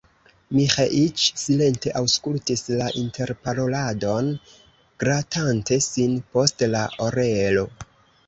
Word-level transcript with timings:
Miĥeiĉ 0.57 1.25
silente 1.41 1.91
aŭskultis 1.99 2.63
la 2.79 2.87
interparoladon, 3.01 4.31
gratante 5.05 5.79
sin 5.89 6.17
post 6.37 6.65
la 6.73 6.81
orelo. 7.09 7.67